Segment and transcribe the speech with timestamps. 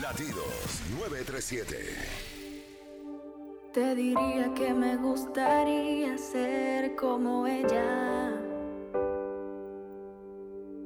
[0.00, 1.76] Latidos 937.
[3.72, 8.32] Te diría que me gustaría ser como ella.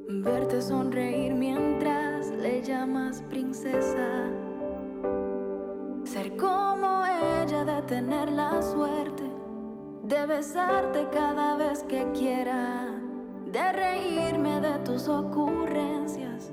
[0.08, 4.31] Verte sonreír mientras le llamas princesa.
[6.04, 9.24] Ser como ella de tener la suerte
[10.04, 12.87] de besarte cada vez que quiera.
[13.47, 16.52] De reírme de tus ocurrencias.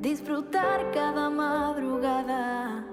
[0.00, 2.84] Disfrutar cada madrugada.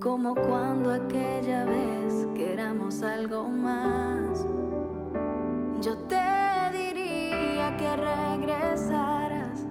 [0.00, 4.46] Como cuando aquella vez que éramos algo más.
[5.82, 6.24] Yo te
[6.72, 9.66] diría que regresaras,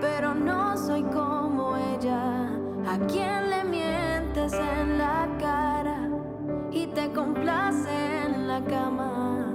[0.00, 2.48] pero no soy como ella,
[2.86, 6.08] a quien le mientes en la cara
[6.72, 9.52] y te complace en la cama.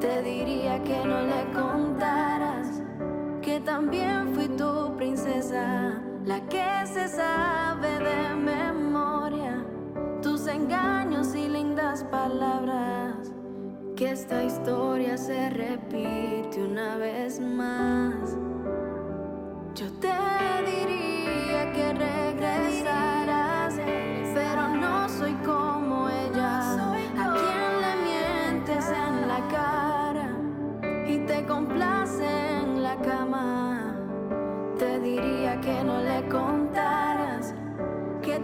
[0.00, 2.82] Te diría que no le contaras
[3.40, 4.79] que también fui tu
[5.52, 9.64] la que se sabe de memoria
[10.22, 13.16] tus engaños y lindas palabras.
[13.96, 18.36] Que esta historia se repite una vez más.
[19.74, 20.12] Yo te
[20.64, 21.92] diría que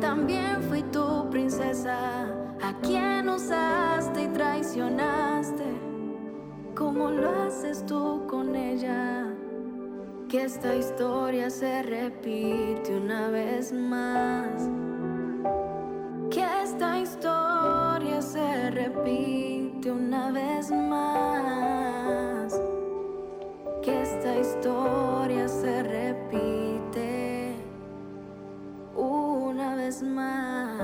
[0.01, 2.27] también fui tu princesa,
[2.63, 5.65] a quien usaste y traicionaste,
[6.75, 9.27] como lo haces tú con ella.
[10.29, 14.69] Que esta historia se repite una vez más.
[16.31, 22.61] Que esta historia se repite una vez más.
[23.83, 25.06] Que esta historia
[29.87, 30.81] una vez más.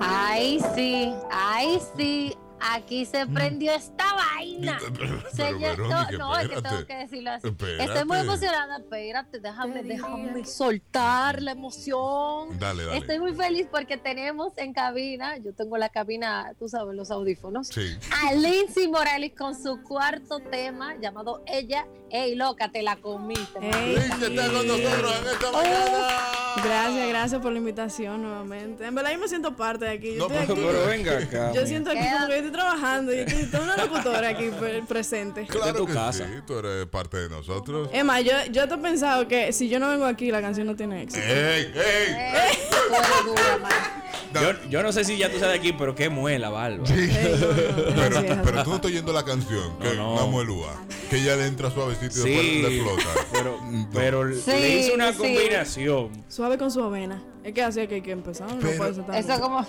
[0.00, 2.37] Ay, sí, ay, sí.
[2.70, 4.78] Aquí se prendió esta vaina.
[4.98, 7.48] Pero, Verónica, no, no, es que tengo que decirlo así.
[7.48, 7.84] Espérate.
[7.84, 8.76] Estoy muy emocionada.
[8.78, 12.58] Espérate, déjame, déjame soltar la emoción.
[12.58, 12.98] Dale, dale.
[12.98, 17.68] Estoy muy feliz porque tenemos en cabina, yo tengo la cabina, tú sabes, los audífonos.
[17.68, 17.96] Sí.
[18.24, 23.58] A Lindsay Morales con su cuarto tema llamado Ella, ey loca, te la comiste.
[23.60, 23.94] Ey.
[23.96, 26.08] Lince está con nosotros en esta mañana.
[26.64, 28.84] Gracias, gracias por la invitación nuevamente.
[28.86, 30.16] En verdad yo me siento parte de aquí.
[30.16, 30.76] Yo, No, estoy pero- aquí.
[30.78, 31.52] Pero venga acá.
[31.52, 31.66] yo mía.
[31.66, 35.46] siento aquí como que yo estoy trabajando y aquí tengo una locutora aquí pre- presente.
[35.46, 36.24] Claro tu que casa.
[36.26, 37.88] sí, tú eres parte de nosotros.
[37.92, 40.76] Emma, yo, yo te he pensado que si yo no vengo aquí, la canción no
[40.76, 41.24] tiene éxito.
[41.26, 42.14] ¡Ey, ey!
[42.18, 42.58] Ey.
[44.34, 48.42] Yo, yo no sé si ya tú sabes aquí, pero qué muela, no, no, Pero,
[48.44, 50.12] pero tú no estás oyendo la canción, que No, no.
[50.14, 50.74] una muelúa,
[51.08, 53.26] que ella le entra suavecito y Sí, después le explota.
[53.32, 53.88] pero, No.
[53.92, 55.18] pero Sí, le hice una sí.
[55.18, 56.24] combinación.
[56.28, 57.22] Suave con su avena.
[57.48, 58.46] Es que así es que hay que empezar.
[58.52, 59.66] No Pero- puede ser tan Eso es como,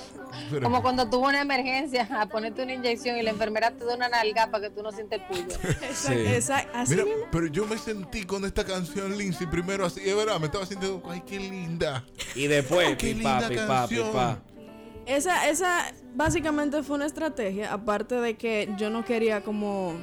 [0.51, 3.95] Pero- como cuando tuvo una emergencia a ponerte una inyección y la enfermera te da
[3.95, 5.39] una nalga para que tú no sientas el.
[5.49, 6.13] Exacto, Sí.
[6.13, 7.23] exacto, así Mira, mismo.
[7.31, 11.01] pero yo me sentí con esta canción, Lindsay, primero así, es verdad, me estaba sintiendo,
[11.09, 12.03] ay, qué linda.
[12.35, 14.07] Y después, Qué pipa, linda pipa, canción.
[14.09, 14.39] pipa.
[15.05, 15.85] Esa, esa
[16.15, 19.93] básicamente fue una estrategia, aparte de que yo no quería como,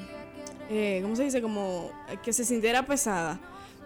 [0.70, 1.42] eh, ¿cómo se dice?
[1.42, 3.38] Como eh, que se sintiera pesada.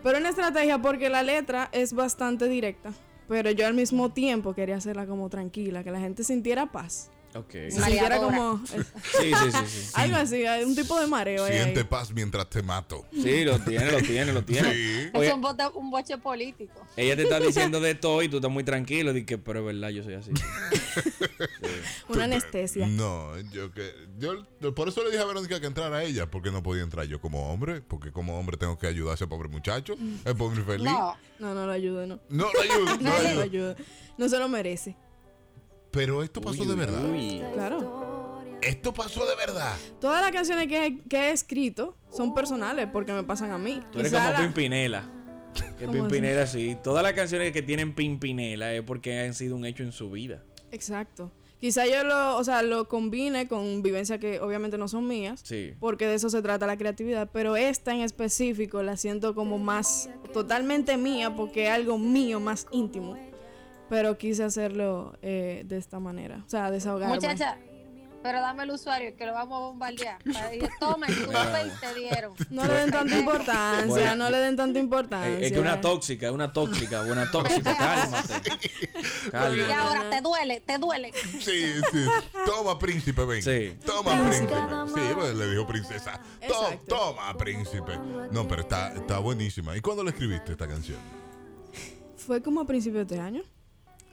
[0.02, 2.92] Pero una estrategia porque la letra es bastante directa,
[3.30, 7.12] pero yo al mismo tiempo quería hacerla como tranquila, que la gente sintiera paz.
[7.34, 7.50] Ok.
[7.52, 8.18] Se Sí, Mareadora.
[8.18, 8.82] como eh,
[9.20, 9.90] sí, sí, sí.
[9.94, 11.44] algo así, hay un tipo de mareo.
[11.44, 11.86] ahí, Siente ahí.
[11.86, 13.06] paz mientras te mato.
[13.12, 14.72] Sí, lo tiene, lo tiene, lo tiene.
[14.74, 15.10] Sí.
[15.14, 16.84] Oye, es un, bote- un boche político.
[16.96, 19.12] ella te está diciendo de todo y tú estás muy tranquilo.
[19.12, 20.32] Di que, pero es verdad, yo soy así.
[22.08, 22.86] Una anestesia.
[22.88, 26.50] No, yo que yo por eso le dije a Verónica que entrara a ella, porque
[26.50, 29.48] no podía entrar yo como hombre, porque como hombre tengo que ayudar a ese pobre
[29.48, 30.84] muchacho, el pobre infeliz.
[30.84, 32.18] No, No, no lo ayudo, no.
[32.28, 33.76] No, no ayudo, no No lo ayudo.
[34.18, 34.96] No se lo merece.
[35.90, 37.04] Pero esto pasó de verdad.
[37.10, 37.42] Uy.
[37.52, 38.40] Claro.
[38.62, 39.74] Esto pasó de verdad.
[40.00, 43.80] Todas las canciones que, que he escrito son personales porque me pasan a mí.
[43.90, 45.10] Tú eres Quizá como la- Pimpinela.
[45.78, 46.76] Que ¿Cómo Pimpinela sí.
[46.82, 50.42] Todas las canciones que tienen Pimpinela es porque han sido un hecho en su vida.
[50.70, 51.32] Exacto.
[51.58, 55.40] Quizá yo lo, o sea, lo combine con vivencias que obviamente no son mías.
[55.42, 55.74] Sí.
[55.80, 57.28] Porque de eso se trata la creatividad.
[57.32, 62.66] Pero esta en específico la siento como más totalmente mía porque es algo mío más
[62.72, 63.16] íntimo.
[63.90, 66.42] Pero quise hacerlo eh, de esta manera.
[66.46, 67.16] O sea, desahogarme.
[67.16, 67.58] muchacha,
[68.22, 70.18] pero dame el usuario que lo vamos a bombardear.
[70.78, 72.34] Toma, tú y te dieron.
[72.50, 74.16] No le den tanta importancia, Bueno.
[74.16, 75.38] no le den tanta importancia.
[75.38, 78.34] Es, es que una tóxica, es una tóxica, buena tóxica, cálmate.
[79.26, 79.72] Y Cálmate.
[79.74, 81.12] ahora te duele, te duele.
[81.40, 82.04] Sí, sí.
[82.46, 83.42] Toma, príncipe, ven.
[83.42, 83.76] Sí.
[83.84, 84.54] Toma, príncipe.
[84.94, 86.20] Sí, pues, le dijo princesa.
[86.46, 86.96] To- Exacto.
[86.96, 87.98] toma, príncipe.
[88.30, 89.76] No, pero está, está buenísima.
[89.76, 90.98] ¿Y cuándo le escribiste esta canción?
[92.16, 93.42] Fue como a principios de año.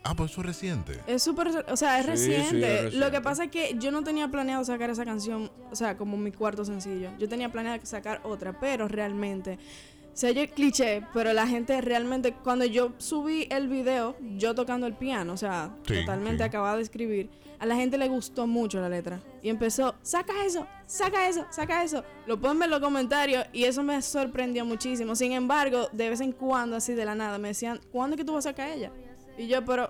[0.09, 0.99] Ah, pues eso es reciente.
[1.05, 2.91] Es súper, o sea, es, Sí, sí, reciente.
[2.93, 6.15] Lo que pasa es que yo no tenía planeado sacar esa canción, o sea, como
[6.15, 7.09] mi cuarto sencillo.
[7.19, 9.59] Yo tenía planeado sacar otra, pero realmente,
[10.13, 14.93] se oye cliché, pero la gente realmente, cuando yo subí el video, yo tocando el
[14.93, 16.47] piano, o sea, Sí, totalmente sí.
[16.47, 19.19] acabada de escribir, a la gente le gustó mucho la letra.
[19.43, 22.03] Y empezó, saca eso, saca eso, saca eso.
[22.27, 25.15] Lo pueden ver en los comentarios y eso me sorprendió muchísimo.
[25.15, 28.25] Sin embargo, de vez en cuando, así de la nada, me decían, ¿cuándo es que
[28.25, 28.91] tú vas a sacar ella?
[29.37, 29.89] Y yo, pero,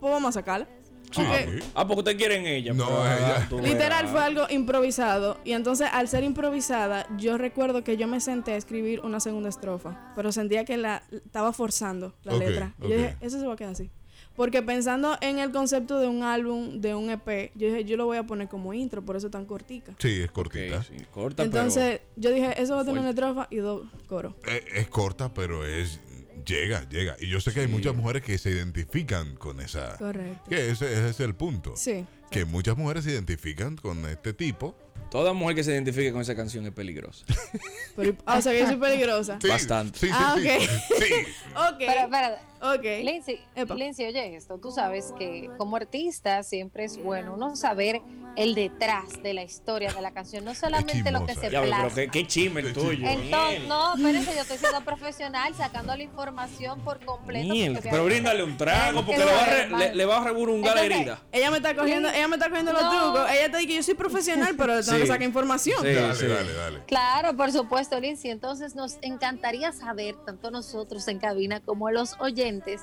[0.00, 0.66] pues vamos a sacarla.
[1.12, 1.22] Sí.
[1.26, 2.72] Porque Ah, porque ustedes quieren ella.
[2.72, 3.46] No, pero, ah, ella.
[3.48, 5.38] tú literal fue algo improvisado.
[5.44, 9.48] Y entonces, al ser improvisada, yo recuerdo que yo me senté a escribir una segunda
[9.48, 10.12] estrofa.
[10.14, 12.74] Pero sentía que la estaba forzando la letra.
[12.80, 13.90] Y yo dije, eso se va a quedar así.
[14.36, 18.06] Porque pensando en el concepto de un álbum, de un EP, yo dije, yo lo
[18.06, 19.92] voy a poner como intro, por eso es tan cortica.
[19.98, 20.82] Sí, es cortita.
[20.84, 23.20] sí, corta, Entonces, yo dije, eso va a tener Fuerte.
[23.20, 24.34] una estrofa y dos coros.
[24.46, 26.00] Eh, Es, corta, pero es
[26.44, 27.16] llega, llega.
[27.20, 29.96] Y yo sé que hay muchas mujeres que se identifican con esa.
[29.96, 30.48] Correcto.
[30.48, 31.74] Que ese, ese es el punto.
[31.76, 32.06] Sí.
[32.30, 34.76] Que muchas mujeres se identifican con este tipo.
[35.10, 37.24] Pero Toda mujer que se identifique con esa canción es peligrosa.
[37.96, 39.38] Pero, ah, o sea, que yo soy peligrosa.
[39.42, 39.98] Sí, Bastante.
[39.98, 40.46] Sí, sí, Ah, sí.
[40.48, 40.70] ok.
[40.98, 41.14] Sí.
[41.56, 41.76] Ok.
[41.78, 43.04] Pero, espérate, ok.
[43.04, 43.40] Lindsay.
[43.76, 48.00] Lindsay, oye esto, tú sabes que como artista siempre es bueno uno saber
[48.36, 51.66] el detrás de la historia de la canción, no solamente lo que se Ya, pero
[51.66, 51.94] plasma.
[51.94, 53.06] qué, qué chisme el tuyo.
[53.08, 57.52] Entonces, no, espérense, yo estoy siendo profesional, sacando la información por completo.
[57.82, 60.84] Pero bríndale un trago porque que le va, re- le, le va a reburungar la
[60.84, 61.20] herida.
[61.32, 63.12] Ella me está cogiendo, ella me está cogiendo los No.
[63.12, 63.30] trucos.
[63.32, 64.90] Ella te dice que yo soy profesional, pero Sí.
[65.00, 65.78] Que sacar información.
[65.82, 65.92] Sí.
[65.92, 66.82] Dale, dale, dale.
[66.86, 68.30] Claro, por supuesto, Lindsay.
[68.30, 72.82] Entonces nos encantaría saber, tanto nosotros en cabina como los oyentes,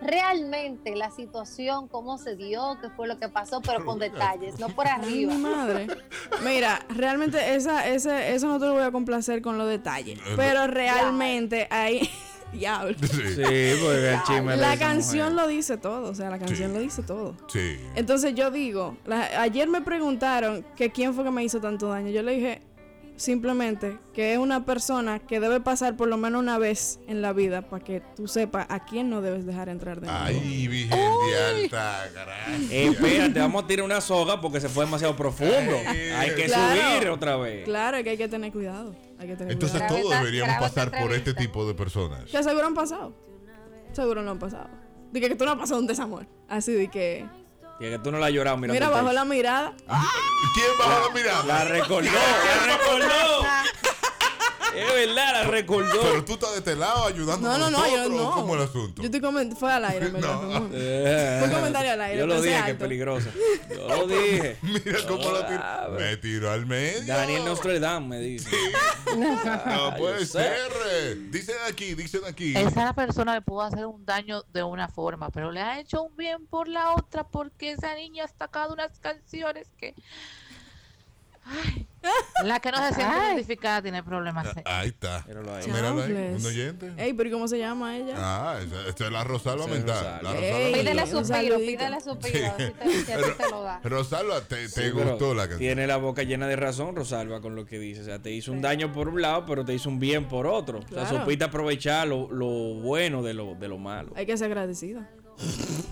[0.00, 4.68] realmente la situación, cómo se dio, qué fue lo que pasó, pero con detalles, no
[4.68, 5.34] por Ay, arriba.
[5.34, 5.86] mi madre.
[6.44, 10.18] Mira, realmente esa, ese, eso no te lo voy a complacer con los detalles.
[10.36, 12.10] Pero realmente ahí.
[12.52, 12.94] Diablo.
[13.00, 13.06] Sí.
[13.80, 15.46] Porque el chisme de La canción mujer.
[15.46, 16.10] lo dice todo.
[16.10, 16.74] O sea, la canción Sí.
[16.76, 17.36] lo dice todo.
[17.48, 17.78] Sí.
[17.94, 22.10] Entonces yo digo, la- ayer me preguntaron que quién fue que me hizo tanto daño.
[22.10, 22.62] Yo le dije
[23.16, 27.32] simplemente que es una persona que debe pasar por lo menos una vez en la
[27.32, 30.22] vida para que tú sepas a quién no debes dejar entrar de nuevo.
[30.24, 32.04] Ay, Virgen de alta.
[32.70, 35.76] Eh, espérate, vamos a tirar una soga porque se fue demasiado profundo.
[35.86, 36.80] Ay, Hay que Claro.
[36.96, 37.64] subir otra vez.
[37.64, 38.94] Claro que hay que tener cuidado.
[39.22, 40.00] Hay que tener Entonces cuidado.
[40.02, 42.24] Todos deberíamos pasar por este tipo de personas.
[42.24, 43.14] Que seguro han pasado.
[43.92, 44.68] Seguro no han pasado.
[45.12, 46.26] De que tú no has pasado un desamor.
[46.48, 47.24] Así de que.
[47.78, 49.12] Y que tú no la has llorado Mira, techo.
[49.12, 49.74] la mirada.
[49.86, 51.44] ¿Quién bajó la mirada?
[51.44, 53.46] La recordó, la recordó.
[54.76, 56.00] Es verdad, la recordó.
[56.02, 58.30] Pero tú estás de este lado ayudando No, no, no, yo no.
[58.32, 59.02] ¿Cómo el asunto?
[59.02, 59.58] Yo estoy comentando.
[59.58, 60.10] Fue al aire.
[60.12, 60.40] No.
[60.40, 62.78] Fue un- Eh, Fue comentario al aire, Yo lo dije que es alto.
[62.78, 63.30] peligrosa.
[63.70, 64.56] Yo lo dije.
[64.62, 65.62] Mira cómo lo tiró.
[65.98, 67.04] Me tiró al medio.
[67.06, 68.50] Daniel Nostradam me dice.
[69.16, 70.52] No puede ser.
[71.30, 72.54] Dicen aquí, dicen aquí.
[72.56, 76.16] Esa persona le pudo hacer un daño de una forma, pero le ha hecho un
[76.16, 79.94] bien por la otra porque esa niña ha sacado unas canciones que...
[81.44, 81.86] Ay,
[82.44, 83.26] la que no se siente Ay.
[83.34, 84.48] identificada tiene problemas.
[84.64, 85.24] Ah, Ahí está.
[85.28, 85.66] Míralo ahí.
[85.66, 86.12] Míralo ahí.
[86.38, 86.92] Un oyente.
[86.96, 88.14] Ey, pero ¿y cómo se llama ella?
[88.16, 89.96] Ah, esa, es la Rosalba mental.
[89.96, 90.22] Rosalba.
[90.22, 90.50] La Ey.
[90.52, 93.04] Rosalba Pídele suspiro, pídele suspiro, si te, si
[93.36, 93.80] te lo da.
[93.84, 95.58] Rosalba, te, te Sí, gustó la canción.
[95.60, 98.00] Tiene la boca llena de razón, Rosalba, con lo que dice.
[98.02, 100.46] O sea, te hizo un daño por un lado, pero te hizo un bien por
[100.46, 100.78] otro.
[100.78, 101.20] O sea, Claro.
[101.20, 102.46] supiste aprovechar lo, lo
[102.80, 104.12] bueno de lo, de lo malo.
[104.16, 105.08] Hay que ser agradecida.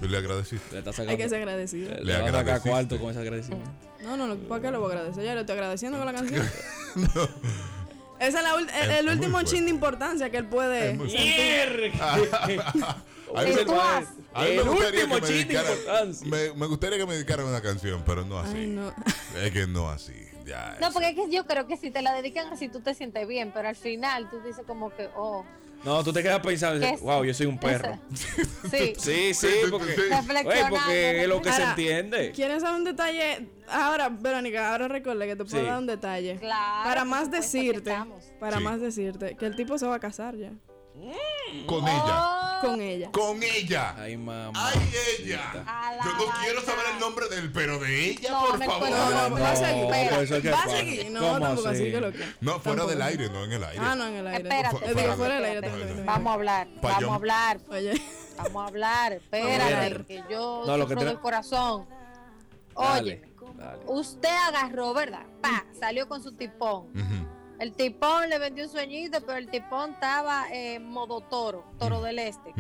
[0.02, 0.72] Le agradeciste.
[0.72, 1.94] Le estás Hay que ser agradecida.
[1.96, 2.70] le, Le vas a sacar agradeciste.
[2.70, 3.70] cuarto con ese agradecimiento.
[4.02, 5.24] No, no, no, ¿para qué le voy a agradecer?
[5.24, 6.46] Ya le estoy agradeciendo con la canción.
[8.20, 9.50] Ese es la el, Es el muy último fuerte.
[9.50, 10.90] chin de importancia que él puede.
[10.98, 11.92] Sentir.
[13.32, 15.44] A mí me- tú has- a mí me El gustaría último que me chin de
[15.54, 16.26] dedicaran- importancia.
[16.28, 18.56] me, me gustaría que me dedicaran una canción, pero no así.
[18.56, 18.92] Ay, no.
[19.40, 20.12] Es que no así.
[20.44, 22.92] Ya, No, porque es que yo creo que si te la dedican así tú te
[22.94, 25.44] sientes bien, pero al final tú dices como que, oh,
[25.84, 27.98] No, tú te quedas pensando, wow, yo soy un perro.
[28.70, 32.32] sí, Sí, porque, es lo que se entiende.
[32.32, 33.48] ¿Quieren saber un detalle?
[33.68, 35.66] Ahora, Verónica, ahora recuerda que te puedo Sí.
[35.66, 36.36] dar un detalle.
[36.36, 37.96] Claro, para más decirte,
[38.38, 38.62] para Sí.
[38.64, 40.52] más decirte, que el tipo se va a casar ya.
[41.66, 42.39] Con ella.
[42.60, 43.10] Con ella.
[43.12, 43.94] Con ella.
[43.98, 44.52] Ay, mamá.
[44.72, 45.40] Ay, ella.
[46.04, 48.80] Yo no quiero saber el nombre del, pero de ella, No, por me favor.
[48.88, 50.52] puedo- No, no, va a seguir.
[50.52, 51.10] Va a seguir.
[51.10, 51.90] No, ¿Cómo tampoco así así?
[51.92, 52.24] que lo que.
[52.40, 53.82] No, fuera del aire, no en el aire.
[53.84, 54.42] Ah, no, en el aire.
[54.48, 56.02] Espérate, Yo digo, fuera del aire.
[56.04, 58.02] Vamos a hablar, vamos a hablar, Oye,
[58.36, 59.12] vamos a hablar.
[59.14, 61.86] Espérate, que yo No, lo que del corazón.
[62.74, 63.22] Oye,
[63.86, 65.24] usted agarró, ¿verdad?
[65.40, 66.88] Pa, salió con su tipón.
[67.60, 72.18] El tipón le vendió un sueñito, pero el tipón estaba en modo toro, toro del
[72.18, 72.54] este.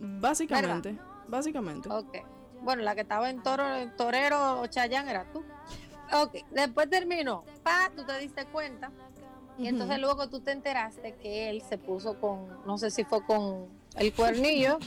[0.00, 0.98] Básicamente.
[1.28, 1.88] Básicamente.
[1.88, 2.16] Ok.
[2.60, 5.44] Bueno, la que estaba en toro, en torero o Chayán era tú.
[6.12, 7.44] Ok, después terminó.
[7.62, 8.90] Pa, tú te diste cuenta.
[9.56, 13.24] Y entonces luego tú te enteraste que él se puso con, no sé si fue
[13.24, 14.78] con El cuernillo.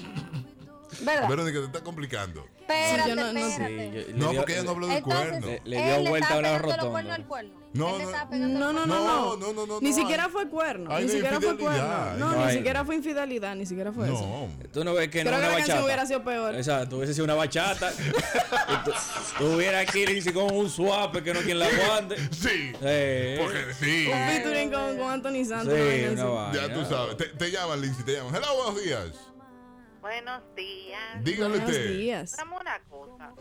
[1.05, 1.29] ¿Verdad?
[1.29, 2.45] Verónica, te está complicando.
[2.69, 3.89] Espérate, yo no- no- espérate.
[3.89, 5.47] Sí, yo- le No, porque ella no habló del cuerno.
[5.63, 6.89] Le- dio vuelta a la rotonda.
[6.89, 7.51] cuernos al cuerno.
[7.73, 8.05] No, no.
[8.09, 9.37] No, no, no, No, no.
[9.37, 10.31] no, no, no, Ni no siquiera hay.
[10.31, 10.99] fue cuerno.
[10.99, 11.87] Ni siquiera fue cuerno.
[12.17, 14.13] No, no ni siquiera fue infidelidad, ni siquiera fue eso.
[14.21, 14.49] No.
[14.73, 15.83] Tú no ves que no una bachata.
[15.83, 16.55] hubiera sido peor.
[16.55, 17.91] Exacto, hubiese sido una bachata.
[17.93, 18.91] y tú,
[19.37, 22.15] tú hubieras aquí Lindsay, con un suape que no quien la aguante.
[22.31, 22.71] Sí.
[22.81, 24.07] Eh, Porque sí.
[24.07, 25.73] Un featuring con, con Anthony Santos.
[26.53, 27.17] Ya tú sabes.
[27.17, 28.33] Te, te llaman, Lindsay, te llaman.
[28.35, 29.07] Hello, buenos días.
[30.07, 31.21] Buenos días.
[31.21, 31.89] Dígale Buenos usted.
[31.89, 32.37] días.
[32.37, 33.33] Dame una cosa.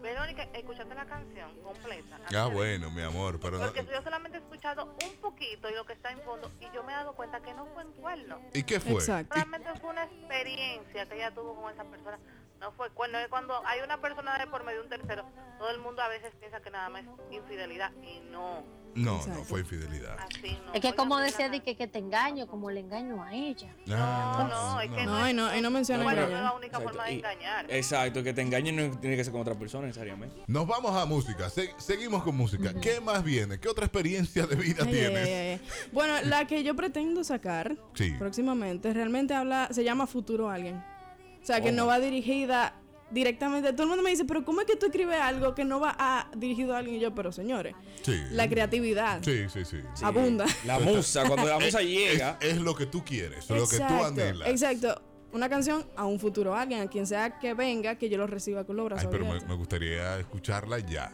[0.00, 2.20] Verónica, ¿escuchaste la canción completa?
[2.36, 3.64] Ah, bueno, mi amor, pero no.
[3.64, 6.84] Porque yo solamente he escuchado un poquito y lo que está en fondo y yo
[6.84, 8.40] me he dado cuenta que no fue en cuerno.
[8.54, 8.92] ¿Y qué fue?
[8.92, 9.34] Exacto.
[9.34, 12.20] Realmente fue una experiencia que ella tuvo con esa persona.
[12.60, 13.18] No fue cuerno.
[13.18, 15.24] Es cuando hay una persona de por medio de un tercero,
[15.58, 18.62] todo el mundo a veces piensa que nada más es infidelidad y no.
[18.94, 20.16] No, no, fue infidelidad.
[20.18, 20.74] Así no.
[20.74, 23.74] Es que como de decía de que, que te engaño, como le engaño a ella.
[23.86, 26.66] No, no, es que No, y no, y no menciona Bueno, no es la única
[26.76, 27.66] Exacto, forma de y- engañar.
[27.70, 30.42] Exacto, que te engañen no tiene que ser con otra persona necesariamente.
[30.46, 31.48] Nos vamos a música.
[31.48, 32.74] Se- seguimos con música.
[32.80, 33.58] ¿Qué más viene?
[33.58, 35.26] ¿Qué otra experiencia de vida Ay, tienes?
[35.26, 35.60] ay, ay.
[35.92, 38.14] Bueno, la que yo pretendo sacar Sí.
[38.18, 40.76] próximamente realmente habla, se llama Futuro Alguien.
[40.76, 41.76] O sea, que ¿Cómo?
[41.78, 42.74] no va dirigida
[43.12, 43.72] directamente.
[43.72, 45.94] Todo el mundo me dice, pero ¿cómo es que tú escribes algo que no va
[45.98, 46.96] a dirigido a alguien?
[46.96, 48.20] Y yo, pero señores, Sí.
[48.30, 49.78] la creatividad Sí, sí, sí.
[49.94, 50.04] Sí.
[50.04, 50.46] abunda.
[50.64, 52.38] La musa, cuando la musa llega.
[52.40, 54.48] Es, es lo que tú quieres, lo que tú Exacto, anhelas.
[54.48, 55.02] Exacto.
[55.32, 58.64] Una canción a un futuro alguien, a quien sea que venga, que yo lo reciba
[58.64, 61.10] con los Ay, brazos pero me gustaría escucharla ya.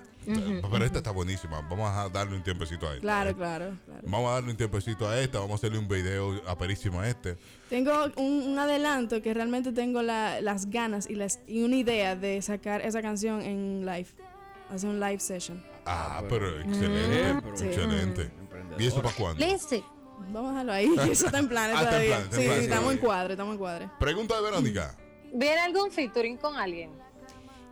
[0.70, 1.61] Pero esta está buenísima.
[1.62, 3.00] Vamos a darle un tiempecito a esta.
[3.00, 4.00] Claro, claro, claro.
[4.04, 5.38] Vamos a darle un tiempecito a esta.
[5.38, 7.37] Vamos a hacerle un video aperísimo a este.
[7.70, 12.16] Tengo un, un adelanto que realmente tengo la- las ganas y, las, y una idea
[12.16, 14.08] de sacar esa canción en live.
[14.70, 15.62] Hacer un live session.
[15.87, 17.32] Ah, pero- pero excelente.
[17.32, 17.56] Mm.
[17.56, 17.64] Sí.
[17.64, 18.30] Excelente.
[18.78, 19.44] ¿Y eso para cuándo?
[19.44, 19.82] Lindsay,
[20.30, 22.16] Vamos a dejarlo ahí, eso está en planes Ah, está en todavía.
[22.26, 23.88] en sí, planes estamos en cuadre, estamos en cuadre.
[24.00, 24.97] Pregunta de Verónica.
[25.32, 26.90] ¿viene algún featuring con alguien?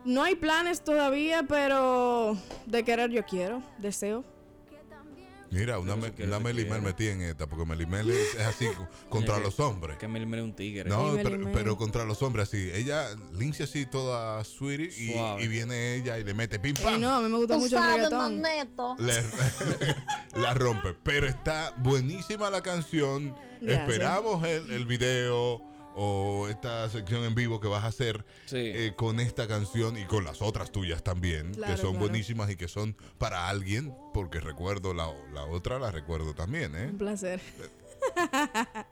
[0.07, 4.23] No hay planes todavía, pero de querer yo quiero, deseo.
[5.49, 9.39] Mira, una, me- una Melimel metí en esta, porque Melimel es, es así co- contra
[9.39, 9.97] los hombres.
[9.97, 10.89] Que me me un tigre.
[10.89, 11.53] No, Sí, pero, Melimel.
[11.53, 12.69] pero contra los hombres así.
[12.73, 16.99] Ella, Lindsay así toda sweetie y, y viene ella y le mete pim pam.
[16.99, 18.41] no, a mí me gusta mucho el reggaetón.
[18.99, 19.23] Le-
[20.41, 20.95] la rompe.
[21.03, 23.33] Pero está buenísima la canción.
[23.61, 23.79] Gracias.
[23.89, 25.61] Esperamos el, el video
[25.99, 28.57] o esta sección en vivo que vas a hacer Sí.
[28.57, 32.07] eh, con esta canción y con las otras tuyas también, Claro, que son claro.
[32.07, 36.87] buenísimas y que son para alguien, porque recuerdo la, la otra, la recuerdo también, ¿eh?
[36.91, 37.41] Un placer.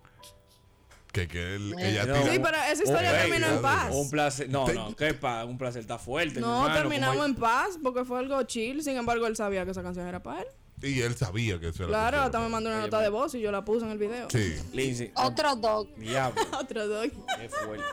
[1.11, 2.13] Que, que él- Eh, ella no.
[2.15, 3.89] tira- Sí, pero esa historia Ok, terminó en paz.
[3.93, 4.49] Un placer.
[4.49, 6.35] No, no, qué pa, un placer está fuerte.
[6.35, 8.83] mi No, hermano, terminamos en paz porque fue algo chill.
[8.83, 10.47] Sin embargo, él sabía que esa canción era para él.
[10.81, 13.09] Y él sabía que eso era Claro, lo que hasta me mandó una nota de
[13.09, 14.27] voz y yo la puse en el video.
[14.29, 14.55] Sí.
[14.73, 15.11] Lindsay.
[15.15, 15.95] Otro dog.
[15.95, 17.09] Diablo, Otro dog.
[17.39, 17.83] qué fuerte.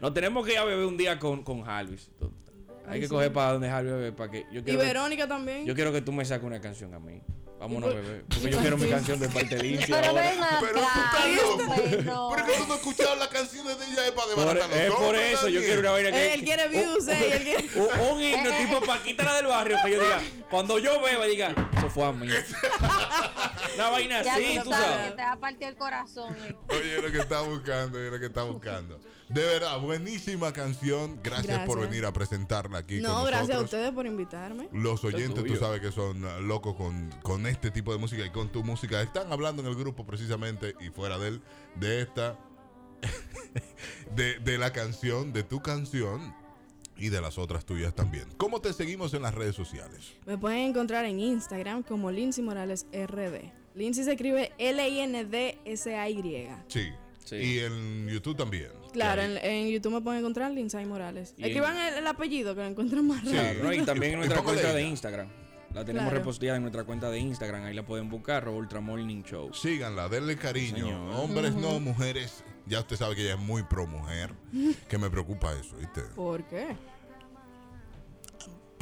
[0.00, 2.10] Nos tenemos que ir a beber un día con, con Jarvis.
[2.86, 5.64] Hay que coger para donde Jarvis bebe para que yo Y quiero que- Verónica también.
[5.64, 7.22] Yo quiero que tú me saques una canción a mí.
[7.62, 8.24] Vámonos beber.
[8.28, 10.22] Porque yo quiero mi canción de parte de Lindsay Pero ahora.
[10.22, 11.64] ven Pero tú estás loco.
[11.66, 12.30] bueno.
[12.34, 14.68] Pero es que tú no has escuchado las canciones de ella es para Por- desbaratar
[14.68, 16.34] los es por eso, yo quiero una vaina que.
[16.34, 20.00] Él quiere views, eh, él quiere- Un, himno tipo Paquita la del barrio que yo
[20.02, 22.26] diga, cuando yo beba, diga, eso fue a mí.
[23.76, 25.16] Una vaina así, tú sabes.
[25.16, 26.34] te va a partir el corazón.
[26.46, 26.54] eh.
[26.68, 29.00] Oye, es lo que está buscando, es lo que está buscando.
[29.32, 31.18] De verdad, buenísima canción.
[31.22, 34.68] Gracias, por venir a presentarla aquí con No, gracias a ustedes por invitarme.
[34.72, 38.30] Los oyentes, tú sabes que son uh, locos con, con este tipo de música y
[38.30, 39.00] con tu música.
[39.00, 41.42] Están hablando en el grupo precisamente y fuera de él,
[41.76, 42.38] de esta,
[44.14, 46.34] de, de la canción, de tu canción
[46.98, 48.26] y de las otras tuyas también.
[48.36, 50.12] ¿Cómo te seguimos en las redes sociales?
[50.26, 53.50] Me pueden encontrar en Instagram como Lindsay Morales RD.
[53.74, 56.48] Lindsay se escribe L-I-N-D-S-A-Y.
[56.68, 56.90] Sí.
[57.24, 57.36] Sí.
[57.36, 58.81] Y en YouTube también.
[58.92, 61.34] Claro, en, en YouTube me pueden encontrar Lindsay Morales.
[61.38, 63.72] Escriban el, el apellido que lo encuentran más ¿no?
[63.72, 64.82] Y también en nuestra cuenta de.
[64.82, 65.28] Instagram.
[65.74, 66.18] La tenemos Claro.
[66.18, 67.64] reposteada en nuestra cuenta de Instagram.
[67.64, 69.54] Ahí la pueden buscar, Ultra Morning Show.
[69.54, 70.84] Síganla, denle cariño.
[70.86, 71.14] Señor.
[71.14, 72.44] Hombres no, mujeres.
[72.66, 74.30] Ya usted sabe que ella es muy pro mujer.
[74.88, 76.02] Que me preocupa eso, ¿viste?
[76.14, 76.76] ¿Por qué?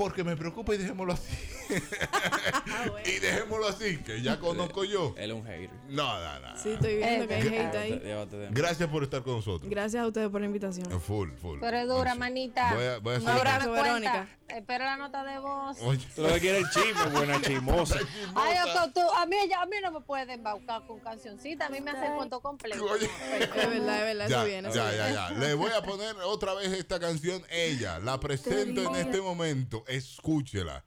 [0.00, 1.28] Porque me preocupa y dejémoslo así.
[3.04, 5.14] y dejémoslo así, que ya conozco yo.
[5.18, 5.68] Él es un hater.
[5.90, 6.56] No, no, no.
[6.58, 8.48] Sí, estoy viendo Eh, que hay eh, hate ahí.
[8.50, 9.70] Gracias por estar con nosotros.
[9.70, 10.88] Gracias a ustedes por la invitación.
[11.02, 11.60] Full, full.
[11.60, 12.72] Pero es dura, manita.
[12.74, 13.72] Voy a, voy a Un hacer- abrazo.
[13.72, 14.28] Verónica.
[14.48, 15.76] Espero la nota de voz.
[15.82, 18.00] Oye, Tú lo que quieres es chisme, buena chismosa.
[18.34, 18.56] Ay,
[18.92, 21.66] tú, a, mí, ya- a mí no me pueden embaucar con cancioncita.
[21.66, 22.84] A mí me hace el cuento completo.
[22.84, 23.06] Oye.
[23.06, 24.68] Es verdad, es verdad, ya, eso viene.
[24.70, 25.12] eso ya, viene.
[25.12, 25.38] ya, ya.
[25.38, 27.42] Le voy a poner otra vez esta canción.
[27.48, 29.84] Ella, la presento en este momento.
[29.90, 30.84] Escúchela.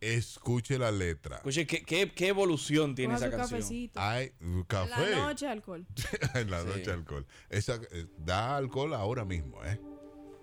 [0.00, 1.36] escuche la letra.
[1.36, 3.60] Escuche, ¿qué, qué, qué evolución tiene Coja esa canción?
[3.60, 4.00] cafecito.
[4.00, 5.10] Hay uh, En café.
[5.10, 5.86] la noche, alcohol.
[6.34, 6.66] en la Sí.
[6.68, 7.26] noche alcohol.
[7.48, 9.80] Esa, eh, da alcohol ahora mismo, ¿eh?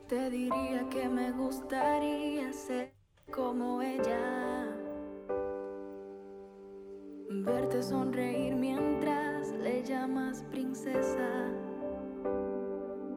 [0.07, 2.91] Te diría que me gustaría ser
[3.31, 4.67] como ella.
[7.29, 11.49] Verte sonreír mientras le llamas princesa.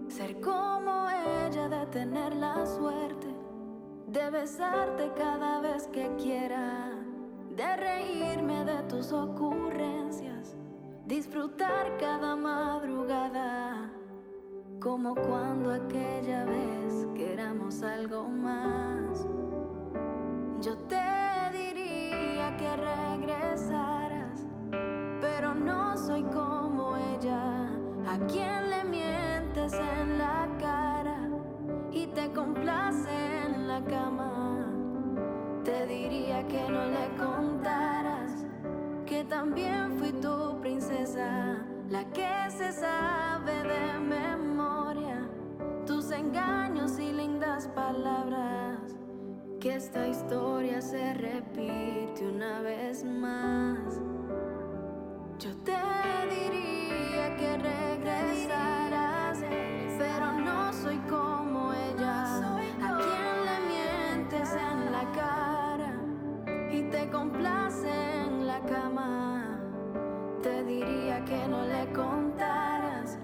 [0.08, 3.33] Ser como ella, de tener la suerte
[4.14, 6.88] de besarte cada vez que quiera.
[7.50, 10.56] De reírme de tus ocurrencias.
[11.04, 13.90] Disfrutar cada madrugada.
[14.80, 19.26] Como cuando aquella vez que éramos algo más.
[20.60, 21.02] Yo te
[21.52, 24.46] diría que regresaras,
[25.20, 27.68] pero no soy como ella,
[28.06, 29.74] a quien le mientes
[33.88, 34.70] cama.
[35.64, 38.44] Te diría que no le contaras
[39.06, 45.28] que también fui tu princesa, la que se sabe de memoria
[45.86, 48.80] tus engaños y lindas palabras.
[49.60, 54.00] Que esta historia se repite una vez más.
[55.38, 55.76] Yo te
[56.30, 58.73] diría que regresaras,
[67.14, 67.88] complace
[68.26, 69.60] en la cama.
[70.42, 73.18] Te diría que no le contaras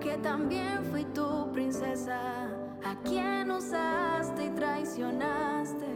[0.00, 2.46] que también fui tu princesa,
[2.82, 5.90] a quien usaste y traicionaste,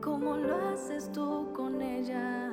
[0.00, 2.50] como lo haces tú con ella.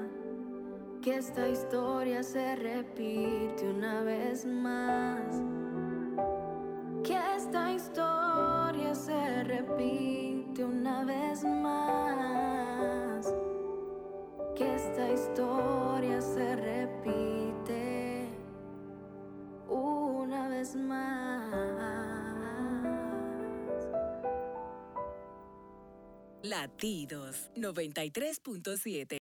[1.02, 5.42] Que esta historia se repite una vez más.
[14.60, 18.28] Que esta historia se repite
[19.70, 21.30] una vez más.
[26.44, 29.14] Latidos 93.7